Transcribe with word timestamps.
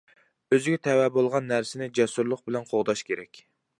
ئۆزىگە 0.55 0.79
تەۋە 0.87 1.03
بولغان 1.17 1.47
نەرسىنى 1.51 1.89
جەسۇرلۇق 1.99 2.43
بىلەن 2.49 2.67
قوغداش 2.73 3.05
كېرەك. 3.11 3.45